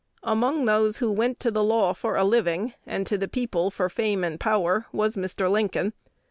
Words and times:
Among 0.23 0.65
those 0.65 0.97
who 0.97 1.11
went 1.11 1.39
to 1.41 1.51
the 1.51 1.63
law 1.63 1.93
for 1.93 2.15
a 2.17 2.23
living, 2.23 2.73
and 2.87 3.05
to 3.05 3.19
the 3.19 3.27
people 3.27 3.69
for 3.69 3.87
fame 3.87 4.23
and 4.23 4.39
power, 4.39 4.87
was 4.91 5.15
Mr. 5.15 5.47
Lincoln. 5.47 5.93